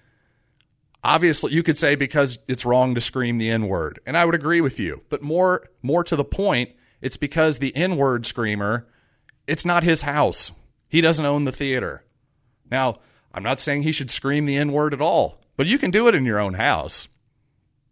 Obviously, 1.04 1.54
you 1.54 1.64
could 1.64 1.78
say 1.78 1.96
because 1.96 2.40
it's 2.48 2.66
wrong 2.66 2.96
to 2.96 3.02
scream 3.02 3.38
the 3.38 3.50
N 3.50 3.68
word, 3.68 4.00
and 4.06 4.18
I 4.18 4.26
would 4.26 4.36
agree 4.36 4.62
with 4.62 4.80
you. 4.80 5.04
But 5.10 5.22
more 5.22 5.70
more 5.82 6.04
to 6.04 6.16
the 6.16 6.26
point, 6.26 6.72
it's 7.02 7.18
because 7.18 7.60
the 7.60 7.76
N 7.76 7.98
word 7.98 8.26
screamer, 8.26 8.88
it's 9.46 9.66
not 9.66 9.84
his 9.84 10.02
house. 10.02 10.52
He 10.90 11.02
doesn't 11.02 11.26
own 11.26 11.46
the 11.46 11.52
theater. 11.52 12.04
Now, 12.72 13.00
I'm 13.38 13.44
not 13.44 13.60
saying 13.60 13.84
he 13.84 13.92
should 13.92 14.10
scream 14.10 14.48
the 14.48 14.58
N 14.58 14.72
word 14.72 14.96
at 14.96 15.02
all, 15.02 15.40
but 15.58 15.68
you 15.68 15.78
can 15.78 15.92
do 15.92 16.08
it 16.08 16.16
in 16.16 16.26
your 16.26 16.40
own 16.40 16.56
house. 16.56 17.08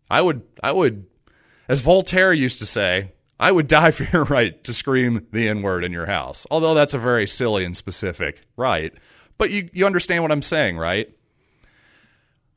I 0.09 0.19
would, 0.19 0.41
I 0.63 0.71
would, 0.71 1.05
as 1.69 1.81
Voltaire 1.81 2.33
used 2.33 2.57
to 2.57 2.65
say, 2.65 3.11
I 3.39 3.51
would 3.51 3.67
die 3.67 3.91
for 3.91 4.05
your 4.05 4.23
right 4.23 4.63
to 4.63 4.73
scream 4.73 5.27
the 5.31 5.47
N 5.47 5.61
word 5.61 5.83
in 5.83 5.91
your 5.91 6.07
house. 6.07 6.47
Although 6.49 6.73
that's 6.73 6.95
a 6.95 6.97
very 6.97 7.27
silly 7.27 7.63
and 7.63 7.77
specific 7.77 8.41
right. 8.57 8.91
But 9.37 9.51
you, 9.51 9.69
you 9.71 9.85
understand 9.85 10.23
what 10.23 10.31
I'm 10.31 10.41
saying, 10.41 10.79
right? 10.79 11.15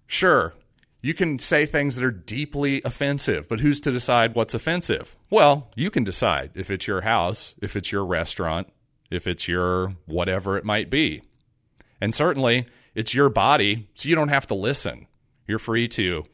Sure, 0.06 0.54
you 1.02 1.12
can 1.12 1.38
say 1.38 1.66
things 1.66 1.96
that 1.96 2.04
are 2.06 2.10
deeply 2.10 2.80
offensive, 2.86 3.50
but 3.50 3.60
who's 3.60 3.80
to 3.80 3.92
decide 3.92 4.34
what's 4.34 4.54
offensive? 4.54 5.14
Well, 5.28 5.68
you 5.76 5.90
can 5.90 6.04
decide 6.04 6.52
if 6.54 6.70
it's 6.70 6.86
your 6.86 7.02
house, 7.02 7.54
if 7.60 7.76
it's 7.76 7.92
your 7.92 8.06
restaurant, 8.06 8.72
if 9.10 9.26
it's 9.26 9.46
your 9.46 9.94
whatever 10.06 10.56
it 10.56 10.64
might 10.64 10.88
be. 10.88 11.20
And 12.00 12.14
certainly, 12.14 12.66
it's 12.98 13.14
your 13.14 13.28
body, 13.28 13.86
so 13.94 14.08
you 14.08 14.16
don't 14.16 14.26
have 14.26 14.48
to 14.48 14.56
listen. 14.56 15.06
You're 15.46 15.60
free 15.60 15.86
to, 15.86 16.24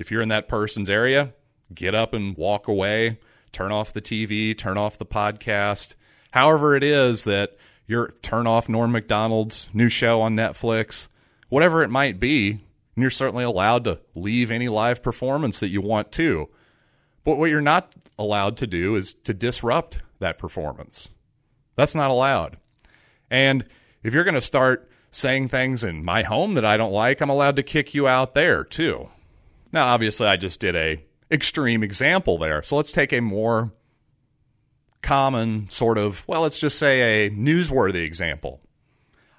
if 0.00 0.10
you're 0.10 0.20
in 0.20 0.30
that 0.30 0.48
person's 0.48 0.90
area, 0.90 1.32
get 1.72 1.94
up 1.94 2.12
and 2.12 2.36
walk 2.36 2.66
away, 2.66 3.20
turn 3.52 3.70
off 3.70 3.92
the 3.92 4.02
TV, 4.02 4.58
turn 4.58 4.76
off 4.76 4.98
the 4.98 5.06
podcast. 5.06 5.94
However, 6.32 6.74
it 6.74 6.82
is 6.82 7.22
that 7.22 7.56
you're 7.86 8.08
turn 8.20 8.48
off 8.48 8.68
Norm 8.68 8.90
Macdonald's 8.90 9.68
new 9.72 9.88
show 9.88 10.20
on 10.20 10.34
Netflix, 10.34 11.06
whatever 11.50 11.84
it 11.84 11.88
might 11.88 12.18
be, 12.18 12.50
and 12.50 12.60
you're 12.96 13.08
certainly 13.08 13.44
allowed 13.44 13.84
to 13.84 14.00
leave 14.16 14.50
any 14.50 14.68
live 14.68 15.04
performance 15.04 15.60
that 15.60 15.68
you 15.68 15.80
want 15.80 16.10
to. 16.12 16.48
But 17.22 17.38
what 17.38 17.48
you're 17.48 17.60
not 17.60 17.94
allowed 18.18 18.56
to 18.56 18.66
do 18.66 18.96
is 18.96 19.14
to 19.22 19.32
disrupt 19.32 20.00
that 20.18 20.36
performance. 20.36 21.10
That's 21.76 21.94
not 21.94 22.10
allowed. 22.10 22.56
And 23.30 23.64
if 24.02 24.12
you're 24.12 24.24
going 24.24 24.34
to 24.34 24.40
start 24.40 24.88
saying 25.12 25.46
things 25.48 25.84
in 25.84 26.04
my 26.04 26.24
home 26.24 26.54
that 26.54 26.64
I 26.64 26.76
don't 26.76 26.90
like, 26.90 27.20
I'm 27.20 27.30
allowed 27.30 27.56
to 27.56 27.62
kick 27.62 27.94
you 27.94 28.08
out 28.08 28.34
there 28.34 28.64
too. 28.64 29.10
Now, 29.70 29.86
obviously, 29.86 30.26
I 30.26 30.36
just 30.36 30.58
did 30.58 30.74
a 30.74 31.04
extreme 31.30 31.82
example 31.82 32.38
there. 32.38 32.62
So 32.62 32.76
let's 32.76 32.92
take 32.92 33.12
a 33.12 33.20
more 33.20 33.72
common 35.02 35.68
sort 35.68 35.98
of, 35.98 36.26
well, 36.26 36.42
let's 36.42 36.58
just 36.58 36.78
say 36.78 37.26
a 37.26 37.30
newsworthy 37.30 38.04
example. 38.04 38.60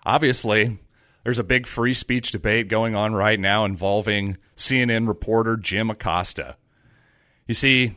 Obviously, 0.05 0.79
there's 1.23 1.39
a 1.39 1.43
big 1.43 1.65
free 1.67 1.93
speech 1.93 2.31
debate 2.31 2.67
going 2.67 2.95
on 2.95 3.13
right 3.13 3.39
now 3.39 3.65
involving 3.65 4.37
CNN 4.55 5.07
reporter 5.07 5.57
Jim 5.57 5.89
Acosta. 5.89 6.57
You 7.47 7.53
see, 7.53 7.95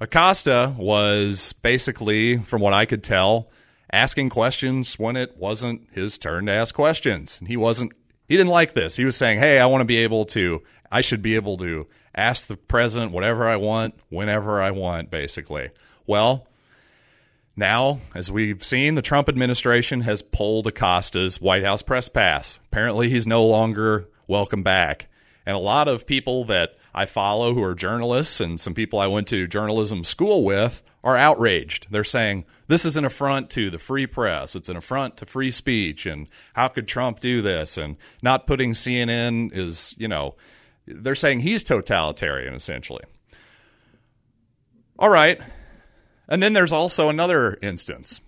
Acosta 0.00 0.74
was 0.76 1.54
basically, 1.54 2.38
from 2.38 2.60
what 2.60 2.74
I 2.74 2.84
could 2.84 3.02
tell, 3.02 3.50
asking 3.92 4.30
questions 4.30 4.98
when 4.98 5.16
it 5.16 5.36
wasn't 5.36 5.88
his 5.92 6.18
turn 6.18 6.46
to 6.46 6.52
ask 6.52 6.74
questions. 6.74 7.38
And 7.38 7.48
he 7.48 7.56
wasn't 7.56 7.92
he 8.28 8.36
didn't 8.36 8.50
like 8.50 8.74
this. 8.74 8.96
He 8.96 9.04
was 9.04 9.16
saying, 9.16 9.38
"Hey, 9.38 9.58
I 9.58 9.66
want 9.66 9.80
to 9.82 9.86
be 9.86 9.98
able 9.98 10.24
to 10.26 10.62
I 10.90 11.00
should 11.00 11.22
be 11.22 11.36
able 11.36 11.56
to 11.58 11.86
ask 12.14 12.46
the 12.46 12.56
president 12.56 13.12
whatever 13.12 13.48
I 13.48 13.56
want 13.56 13.94
whenever 14.08 14.60
I 14.60 14.70
want 14.70 15.10
basically." 15.10 15.70
Well, 16.06 16.46
now, 17.56 18.00
as 18.14 18.30
we've 18.30 18.62
seen, 18.62 18.96
the 18.96 19.02
Trump 19.02 19.28
administration 19.28 20.02
has 20.02 20.20
pulled 20.20 20.66
Acosta's 20.66 21.40
White 21.40 21.64
House 21.64 21.82
press 21.82 22.08
pass. 22.08 22.58
Apparently, 22.66 23.08
he's 23.08 23.26
no 23.26 23.46
longer 23.46 24.08
welcome 24.26 24.62
back. 24.62 25.08
And 25.46 25.54
a 25.54 25.60
lot 25.60 25.86
of 25.86 26.06
people 26.06 26.44
that 26.46 26.76
I 26.92 27.06
follow 27.06 27.54
who 27.54 27.62
are 27.62 27.74
journalists 27.74 28.40
and 28.40 28.60
some 28.60 28.74
people 28.74 28.98
I 28.98 29.06
went 29.06 29.28
to 29.28 29.46
journalism 29.46 30.02
school 30.02 30.44
with 30.44 30.82
are 31.04 31.16
outraged. 31.16 31.86
They're 31.90 32.02
saying 32.02 32.44
this 32.66 32.84
is 32.84 32.96
an 32.96 33.04
affront 33.04 33.48
to 33.50 33.70
the 33.70 33.78
free 33.78 34.08
press. 34.08 34.56
It's 34.56 34.68
an 34.68 34.76
affront 34.76 35.16
to 35.18 35.26
free 35.26 35.52
speech. 35.52 36.04
And 36.04 36.28
how 36.54 36.66
could 36.66 36.88
Trump 36.88 37.20
do 37.20 37.42
this? 37.42 37.78
And 37.78 37.96
not 38.22 38.48
putting 38.48 38.72
CNN 38.72 39.54
is, 39.54 39.94
you 39.96 40.08
know, 40.08 40.34
they're 40.86 41.14
saying 41.14 41.40
he's 41.40 41.62
totalitarian, 41.62 42.54
essentially. 42.54 43.04
All 44.98 45.10
right. 45.10 45.40
And 46.28 46.42
then 46.42 46.54
there's 46.54 46.72
also 46.72 47.08
another 47.08 47.56
instance. 47.62 48.20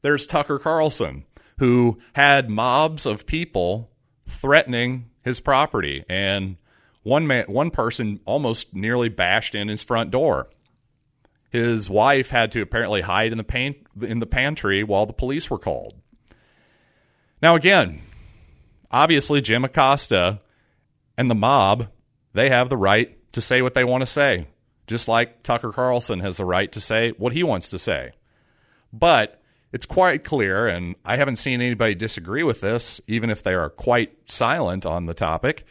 There's 0.00 0.26
Tucker 0.26 0.58
Carlson, 0.58 1.24
who 1.58 1.98
had 2.14 2.48
mobs 2.48 3.04
of 3.06 3.26
people 3.26 3.90
threatening 4.26 5.10
his 5.24 5.40
property, 5.40 6.04
and 6.08 6.56
one 7.02 7.26
man, 7.26 7.46
one 7.46 7.70
person 7.70 8.20
almost 8.24 8.74
nearly 8.74 9.08
bashed 9.08 9.54
in 9.54 9.68
his 9.68 9.82
front 9.82 10.10
door. 10.10 10.50
His 11.50 11.88
wife 11.88 12.30
had 12.30 12.52
to 12.52 12.62
apparently 12.62 13.00
hide 13.00 13.32
in 13.32 13.38
the 13.38 13.44
pan- 13.44 13.76
in 14.02 14.18
the 14.18 14.26
pantry 14.26 14.82
while 14.82 15.06
the 15.06 15.12
police 15.12 15.48
were 15.48 15.58
called. 15.58 15.94
Now 17.40 17.54
again, 17.54 18.02
obviously 18.90 19.40
Jim 19.40 19.64
Acosta 19.64 20.40
and 21.16 21.30
the 21.30 21.34
mob, 21.34 21.88
they 22.32 22.50
have 22.50 22.68
the 22.68 22.76
right 22.76 23.16
to 23.32 23.40
say 23.40 23.62
what 23.62 23.74
they 23.74 23.84
want 23.84 24.02
to 24.02 24.06
say 24.06 24.46
just 24.86 25.08
like 25.08 25.42
Tucker 25.42 25.72
Carlson 25.72 26.20
has 26.20 26.36
the 26.36 26.44
right 26.44 26.70
to 26.72 26.80
say 26.80 27.12
what 27.12 27.32
he 27.32 27.42
wants 27.42 27.70
to 27.70 27.78
say. 27.78 28.12
But 28.92 29.40
it's 29.74 29.86
quite 29.86 30.22
clear, 30.22 30.68
and 30.68 30.94
I 31.04 31.16
haven't 31.16 31.34
seen 31.34 31.60
anybody 31.60 31.96
disagree 31.96 32.44
with 32.44 32.60
this, 32.60 33.00
even 33.08 33.28
if 33.28 33.42
they 33.42 33.54
are 33.54 33.68
quite 33.68 34.30
silent 34.30 34.86
on 34.86 35.06
the 35.06 35.14
topic. 35.14 35.66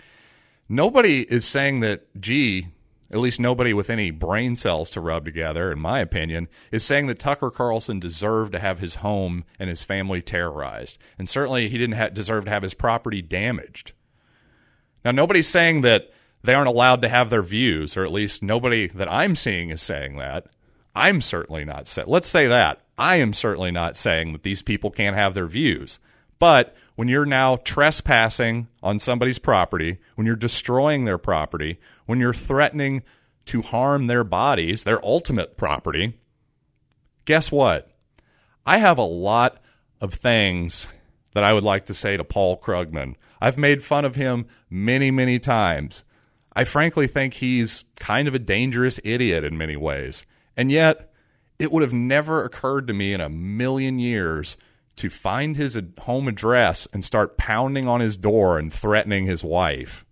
Nobody 0.68 1.22
is 1.22 1.46
saying 1.46 1.80
that, 1.80 2.06
gee, 2.20 2.68
at 3.14 3.20
least 3.20 3.40
nobody 3.40 3.74
with 3.74 3.90
any 3.90 4.12
brain 4.12 4.58
cells 4.58 4.90
to 4.92 5.00
rub 5.00 5.24
together, 5.24 5.72
in 5.72 5.80
my 5.80 6.02
opinion, 6.02 6.50
is 6.70 6.84
saying 6.84 7.08
that 7.08 7.18
Tucker 7.18 7.50
Carlson 7.50 8.02
deserved 8.02 8.52
to 8.52 8.60
have 8.60 8.80
his 8.80 8.96
home 8.96 9.46
and 9.58 9.70
his 9.70 9.86
family 9.86 10.22
terrorized. 10.22 10.98
And 11.18 11.30
certainly 11.30 11.70
he 11.70 11.78
didn't 11.78 11.96
ha- 11.96 12.10
deserve 12.10 12.44
to 12.44 12.52
have 12.52 12.64
his 12.64 12.74
property 12.74 13.22
damaged. 13.22 13.94
Now, 15.06 15.12
nobody's 15.12 15.48
saying 15.48 15.80
that 15.82 16.12
they 16.44 16.54
aren't 16.54 16.68
allowed 16.68 17.02
to 17.04 17.10
have 17.10 17.30
their 17.30 17.42
views, 17.42 17.96
or 17.96 18.04
at 18.04 18.12
least 18.12 18.44
nobody 18.44 18.88
that 18.88 19.10
I'm 19.10 19.38
seeing 19.38 19.70
is 19.70 19.82
saying 19.82 20.18
that. 20.18 20.48
I'm 20.94 21.22
certainly 21.22 21.64
not 21.64 21.88
saying. 21.88 22.10
Let's 22.10 22.28
say 22.28 22.48
that 22.48 22.83
I 22.98 23.16
am 23.18 23.34
certainly 23.34 23.72
not 23.72 23.98
saying 23.98 24.34
that 24.34 24.44
these 24.44 24.62
people 24.62 24.92
can't 24.92 25.16
have 25.16 25.34
their 25.34 25.48
views. 25.48 26.00
But 26.40 26.76
when 26.96 27.08
you're 27.08 27.26
now 27.26 27.56
trespassing 27.56 28.68
on 28.82 29.00
somebody's 29.00 29.40
property, 29.40 30.00
when 30.16 30.28
you're 30.28 30.36
destroying 30.36 31.06
their 31.06 31.18
property, 31.18 31.80
when 32.06 32.20
you're 32.20 32.34
threatening 32.34 33.04
to 33.46 33.62
harm 33.62 34.08
their 34.08 34.24
bodies, 34.24 34.84
their 34.84 35.04
ultimate 35.06 35.58
property, 35.58 36.20
guess 37.26 37.52
what? 37.52 37.90
I 38.66 38.78
have 38.78 38.98
a 38.98 39.04
lot 39.04 39.62
of 40.00 40.14
things 40.14 40.88
that 41.34 41.44
I 41.44 41.54
would 41.54 41.64
like 41.64 41.86
to 41.88 41.94
say 41.94 42.18
to 42.18 42.24
Paul 42.24 42.60
Krugman. 42.60 43.16
I've 43.42 43.58
made 43.58 43.84
fun 43.84 44.06
of 44.06 44.16
him 44.16 44.46
many, 44.70 45.12
many 45.12 45.40
times. 45.40 46.06
I 46.56 46.64
frankly 46.64 47.08
think 47.08 47.36
he's 47.36 47.86
kind 47.96 48.28
of 48.28 48.36
a 48.36 48.40
dangerous 48.40 49.00
idiot 49.04 49.44
in 49.44 49.58
many 49.58 49.76
ways. 49.76 50.26
And 50.56 50.72
yet, 50.72 51.13
it 51.60 51.72
would 51.72 51.84
have 51.84 51.94
never 51.94 52.44
occurred 52.44 52.88
to 52.88 52.94
me 52.94 53.14
in 53.14 53.22
a 53.22 53.30
million 53.30 54.00
years 54.00 54.58
to 54.96 55.10
find 55.10 55.56
his 55.56 55.80
home 56.00 56.28
address 56.28 56.88
and 56.94 57.04
start 57.04 57.38
pounding 57.38 57.88
on 57.88 58.00
his 58.00 58.18
door 58.18 58.60
and 58.60 58.72
threatening 58.72 59.26
his 59.26 59.44
wife. 59.44 60.06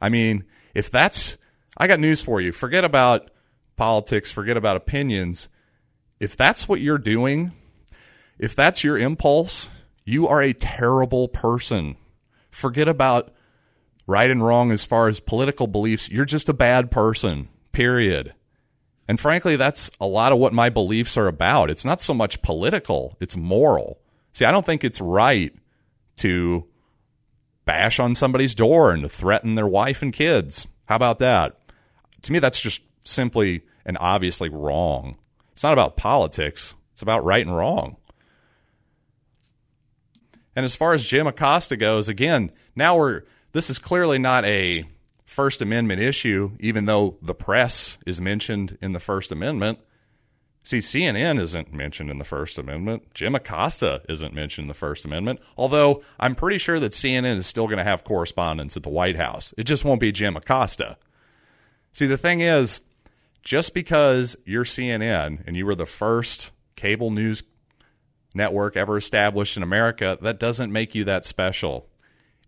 I 0.00 0.08
mean, 0.08 0.44
if 0.74 0.90
that's, 0.90 1.36
I 1.76 1.86
got 1.86 2.00
news 2.00 2.22
for 2.22 2.40
you. 2.40 2.52
Forget 2.52 2.84
about 2.84 3.30
politics, 3.76 4.30
forget 4.30 4.56
about 4.56 4.76
opinions. 4.76 5.48
If 6.20 6.36
that's 6.36 6.68
what 6.68 6.80
you're 6.80 6.98
doing, 6.98 7.52
if 8.38 8.54
that's 8.54 8.84
your 8.84 8.98
impulse, 8.98 9.68
you 10.04 10.28
are 10.28 10.42
a 10.42 10.52
terrible 10.52 11.28
person. 11.28 11.96
Forget 12.50 12.88
about 12.88 13.34
right 14.06 14.30
and 14.30 14.44
wrong 14.44 14.70
as 14.70 14.84
far 14.84 15.08
as 15.08 15.20
political 15.20 15.66
beliefs. 15.66 16.08
You're 16.08 16.24
just 16.24 16.48
a 16.48 16.54
bad 16.54 16.90
person, 16.90 17.48
period. 17.72 18.34
And 19.08 19.20
frankly, 19.20 19.56
that's 19.56 19.90
a 20.00 20.06
lot 20.06 20.32
of 20.32 20.38
what 20.38 20.52
my 20.52 20.68
beliefs 20.68 21.16
are 21.16 21.28
about. 21.28 21.70
It's 21.70 21.84
not 21.84 22.00
so 22.00 22.12
much 22.12 22.42
political, 22.42 23.16
it's 23.20 23.36
moral. 23.36 24.00
See, 24.32 24.44
I 24.44 24.52
don't 24.52 24.66
think 24.66 24.84
it's 24.84 25.00
right 25.00 25.54
to 26.16 26.66
bash 27.64 27.98
on 27.98 28.14
somebody's 28.14 28.54
door 28.54 28.92
and 28.92 29.02
to 29.02 29.08
threaten 29.08 29.54
their 29.54 29.66
wife 29.66 30.02
and 30.02 30.12
kids. 30.12 30.66
How 30.86 30.96
about 30.96 31.18
that? 31.20 31.58
To 32.22 32.32
me, 32.32 32.38
that's 32.38 32.60
just 32.60 32.82
simply 33.04 33.62
and 33.84 33.96
obviously 34.00 34.48
wrong. 34.48 35.16
It's 35.52 35.62
not 35.62 35.72
about 35.72 35.96
politics, 35.96 36.74
it's 36.92 37.02
about 37.02 37.24
right 37.24 37.46
and 37.46 37.56
wrong. 37.56 37.96
And 40.54 40.64
as 40.64 40.74
far 40.74 40.94
as 40.94 41.04
Jim 41.04 41.26
Acosta 41.26 41.76
goes, 41.76 42.08
again, 42.08 42.50
now 42.74 42.96
we're 42.96 43.22
this 43.52 43.70
is 43.70 43.78
clearly 43.78 44.18
not 44.18 44.44
a 44.44 44.84
First 45.26 45.60
Amendment 45.60 46.00
issue, 46.00 46.52
even 46.60 46.86
though 46.86 47.18
the 47.20 47.34
press 47.34 47.98
is 48.06 48.20
mentioned 48.20 48.78
in 48.80 48.92
the 48.92 49.00
First 49.00 49.32
Amendment. 49.32 49.80
See, 50.62 50.78
CNN 50.78 51.38
isn't 51.40 51.72
mentioned 51.72 52.10
in 52.10 52.18
the 52.18 52.24
First 52.24 52.58
Amendment. 52.58 53.12
Jim 53.12 53.34
Acosta 53.34 54.02
isn't 54.08 54.34
mentioned 54.34 54.64
in 54.64 54.68
the 54.68 54.74
First 54.74 55.04
Amendment, 55.04 55.40
although 55.56 56.02
I'm 56.18 56.34
pretty 56.34 56.58
sure 56.58 56.80
that 56.80 56.92
CNN 56.92 57.36
is 57.36 57.46
still 57.46 57.66
going 57.66 57.78
to 57.78 57.84
have 57.84 58.04
correspondents 58.04 58.76
at 58.76 58.82
the 58.82 58.88
White 58.88 59.16
House. 59.16 59.52
It 59.58 59.64
just 59.64 59.84
won't 59.84 60.00
be 60.00 60.10
Jim 60.10 60.36
Acosta. 60.36 60.96
See, 61.92 62.06
the 62.06 62.18
thing 62.18 62.40
is, 62.40 62.80
just 63.42 63.74
because 63.74 64.36
you're 64.44 64.64
CNN 64.64 65.42
and 65.46 65.56
you 65.56 65.66
were 65.66 65.76
the 65.76 65.86
first 65.86 66.50
cable 66.74 67.10
news 67.10 67.42
network 68.34 68.76
ever 68.76 68.96
established 68.96 69.56
in 69.56 69.62
America, 69.62 70.18
that 70.20 70.40
doesn't 70.40 70.72
make 70.72 70.94
you 70.94 71.04
that 71.04 71.24
special. 71.24 71.88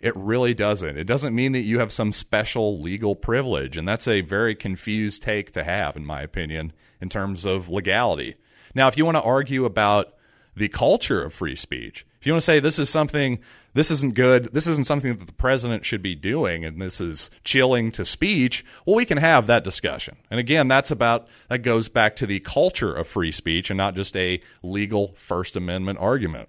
It 0.00 0.14
really 0.16 0.54
doesn't. 0.54 0.96
It 0.96 1.04
doesn't 1.04 1.34
mean 1.34 1.52
that 1.52 1.62
you 1.62 1.80
have 1.80 1.90
some 1.90 2.12
special 2.12 2.80
legal 2.80 3.16
privilege. 3.16 3.76
And 3.76 3.86
that's 3.86 4.06
a 4.06 4.20
very 4.20 4.54
confused 4.54 5.22
take 5.22 5.52
to 5.52 5.64
have, 5.64 5.96
in 5.96 6.06
my 6.06 6.22
opinion, 6.22 6.72
in 7.00 7.08
terms 7.08 7.44
of 7.44 7.68
legality. 7.68 8.36
Now, 8.74 8.86
if 8.88 8.96
you 8.96 9.04
want 9.04 9.16
to 9.16 9.22
argue 9.22 9.64
about 9.64 10.14
the 10.54 10.68
culture 10.68 11.22
of 11.22 11.34
free 11.34 11.56
speech, 11.56 12.06
if 12.20 12.26
you 12.26 12.32
want 12.32 12.42
to 12.42 12.46
say 12.46 12.60
this 12.60 12.78
is 12.78 12.90
something, 12.90 13.40
this 13.74 13.90
isn't 13.90 14.14
good, 14.14 14.52
this 14.52 14.66
isn't 14.66 14.86
something 14.86 15.16
that 15.16 15.26
the 15.26 15.32
president 15.32 15.84
should 15.84 16.02
be 16.02 16.14
doing, 16.14 16.64
and 16.64 16.80
this 16.80 17.00
is 17.00 17.30
chilling 17.44 17.90
to 17.92 18.04
speech, 18.04 18.64
well, 18.84 18.96
we 18.96 19.04
can 19.04 19.18
have 19.18 19.46
that 19.46 19.64
discussion. 19.64 20.16
And 20.30 20.38
again, 20.38 20.68
that's 20.68 20.90
about, 20.90 21.28
that 21.48 21.58
goes 21.58 21.88
back 21.88 22.16
to 22.16 22.26
the 22.26 22.40
culture 22.40 22.92
of 22.92 23.06
free 23.06 23.32
speech 23.32 23.70
and 23.70 23.78
not 23.78 23.94
just 23.94 24.16
a 24.16 24.40
legal 24.62 25.12
First 25.16 25.56
Amendment 25.56 25.98
argument. 26.00 26.48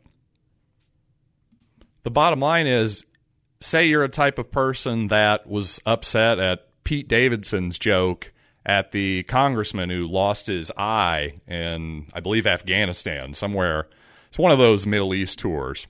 The 2.03 2.12
bottom 2.12 2.39
line 2.39 2.65
is 2.65 3.06
say 3.61 3.85
you're 3.85 4.03
a 4.03 4.09
type 4.09 4.39
of 4.39 4.51
person 4.51 5.07
that 5.07 5.47
was 5.47 5.81
upset 5.85 6.39
at 6.39 6.67
Pete 6.83 7.07
Davidson's 7.07 7.77
joke 7.77 8.31
at 8.65 8.91
the 8.91 9.23
congressman 9.23 9.89
who 9.89 10.07
lost 10.07 10.47
his 10.47 10.71
eye 10.77 11.41
in, 11.47 12.07
I 12.13 12.19
believe, 12.19 12.47
Afghanistan, 12.47 13.33
somewhere. 13.33 13.87
It's 14.29 14.39
one 14.39 14.51
of 14.51 14.59
those 14.59 14.85
Middle 14.85 15.13
East 15.13 15.39
tours. 15.39 15.87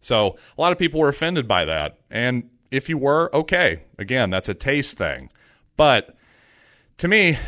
So 0.00 0.36
a 0.56 0.60
lot 0.60 0.72
of 0.72 0.78
people 0.78 1.00
were 1.00 1.08
offended 1.08 1.48
by 1.48 1.64
that. 1.64 1.98
And 2.10 2.48
if 2.70 2.88
you 2.88 2.96
were, 2.96 3.34
okay. 3.34 3.82
Again, 3.98 4.30
that's 4.30 4.48
a 4.48 4.54
taste 4.54 4.96
thing. 4.96 5.30
But 5.76 6.16
to 6.98 7.08
me, 7.08 7.38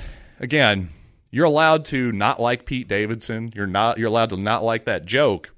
again, 0.40 0.90
you're 1.30 1.46
allowed 1.46 1.84
to 1.86 2.12
not 2.12 2.40
like 2.40 2.66
Pete 2.66 2.88
Davidson. 2.88 3.52
You're 3.54 3.66
not 3.66 3.98
you're 3.98 4.08
allowed 4.08 4.30
to 4.30 4.36
not 4.36 4.64
like 4.64 4.84
that 4.84 5.06
joke. 5.06 5.54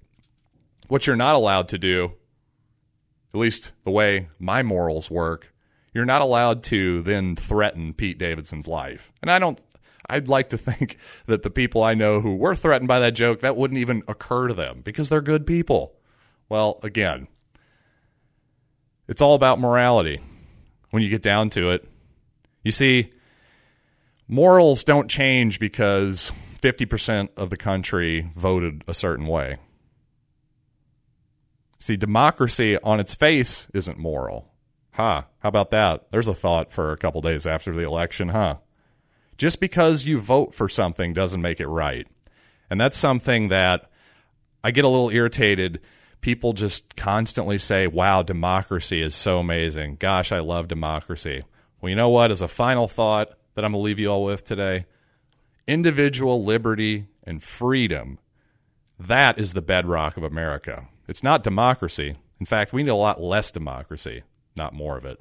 What 0.88 1.06
you're 1.06 1.16
not 1.16 1.34
allowed 1.34 1.68
to 1.68 1.78
do 1.78 2.12
at 3.32 3.40
least 3.40 3.72
the 3.84 3.90
way 3.90 4.28
my 4.38 4.62
morals 4.62 5.10
work, 5.10 5.52
you're 5.92 6.04
not 6.04 6.22
allowed 6.22 6.62
to 6.64 7.02
then 7.02 7.36
threaten 7.36 7.92
Pete 7.94 8.18
Davidson's 8.18 8.68
life. 8.68 9.12
And 9.22 9.30
I 9.30 9.38
don't 9.38 9.60
I'd 10.10 10.28
like 10.28 10.48
to 10.50 10.58
think 10.58 10.98
that 11.26 11.42
the 11.42 11.50
people 11.50 11.82
I 11.82 11.94
know 11.94 12.20
who 12.20 12.36
were 12.36 12.56
threatened 12.56 12.88
by 12.88 12.98
that 13.00 13.12
joke, 13.12 13.40
that 13.40 13.56
wouldn't 13.56 13.78
even 13.78 14.02
occur 14.08 14.48
to 14.48 14.54
them 14.54 14.80
because 14.82 15.08
they're 15.08 15.20
good 15.20 15.46
people. 15.46 15.94
Well, 16.48 16.80
again, 16.82 17.28
it's 19.08 19.22
all 19.22 19.34
about 19.34 19.60
morality 19.60 20.20
when 20.90 21.02
you 21.02 21.08
get 21.08 21.22
down 21.22 21.50
to 21.50 21.70
it. 21.70 21.88
You 22.64 22.72
see, 22.72 23.12
morals 24.26 24.84
don't 24.84 25.08
change 25.08 25.60
because 25.60 26.32
50% 26.60 27.28
of 27.36 27.50
the 27.50 27.56
country 27.56 28.30
voted 28.34 28.84
a 28.86 28.94
certain 28.94 29.26
way. 29.26 29.58
See, 31.80 31.96
democracy 31.96 32.76
on 32.82 33.00
its 33.00 33.14
face 33.14 33.66
isn't 33.72 33.98
moral. 33.98 34.52
Huh. 34.92 35.22
How 35.38 35.48
about 35.48 35.70
that? 35.70 36.10
There's 36.10 36.28
a 36.28 36.34
thought 36.34 36.70
for 36.70 36.92
a 36.92 36.98
couple 36.98 37.22
days 37.22 37.46
after 37.46 37.74
the 37.74 37.84
election, 37.84 38.28
huh? 38.28 38.56
Just 39.38 39.60
because 39.60 40.04
you 40.04 40.20
vote 40.20 40.54
for 40.54 40.68
something 40.68 41.14
doesn't 41.14 41.40
make 41.40 41.58
it 41.58 41.66
right. 41.66 42.06
And 42.68 42.78
that's 42.78 42.98
something 42.98 43.48
that 43.48 43.90
I 44.62 44.72
get 44.72 44.84
a 44.84 44.88
little 44.88 45.08
irritated. 45.08 45.80
People 46.20 46.52
just 46.52 46.96
constantly 46.96 47.56
say, 47.56 47.86
wow, 47.86 48.22
democracy 48.22 49.00
is 49.00 49.14
so 49.14 49.38
amazing. 49.38 49.96
Gosh, 49.96 50.32
I 50.32 50.40
love 50.40 50.68
democracy. 50.68 51.42
Well, 51.80 51.88
you 51.88 51.96
know 51.96 52.10
what? 52.10 52.30
As 52.30 52.42
a 52.42 52.48
final 52.48 52.88
thought 52.88 53.30
that 53.54 53.64
I'm 53.64 53.72
going 53.72 53.80
to 53.80 53.86
leave 53.86 53.98
you 53.98 54.08
all 54.08 54.24
with 54.24 54.44
today, 54.44 54.84
individual 55.66 56.44
liberty 56.44 57.06
and 57.24 57.42
freedom, 57.42 58.18
that 58.98 59.38
is 59.38 59.54
the 59.54 59.62
bedrock 59.62 60.18
of 60.18 60.24
America. 60.24 60.88
It's 61.10 61.24
not 61.24 61.42
democracy. 61.42 62.16
In 62.38 62.46
fact, 62.46 62.72
we 62.72 62.84
need 62.84 62.90
a 62.90 62.94
lot 62.94 63.20
less 63.20 63.50
democracy, 63.50 64.22
not 64.56 64.72
more 64.72 64.96
of 64.96 65.04
it. 65.04 65.18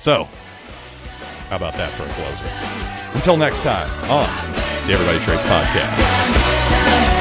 So, 0.00 0.24
how 1.48 1.54
about 1.56 1.74
that 1.74 1.92
for 1.92 2.02
a 2.02 2.08
closer? 2.08 3.14
Until 3.14 3.36
next 3.36 3.62
time 3.62 3.88
on 4.10 4.26
the 4.88 4.94
Everybody 4.94 5.20
Trades 5.20 5.42
Podcast. 5.42 7.15